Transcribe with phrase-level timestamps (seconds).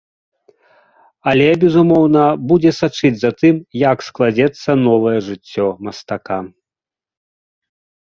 [1.31, 3.55] Але, безумоўна, будзе сачыць за тым,
[3.89, 6.45] як складзецца новае жыццё мастака.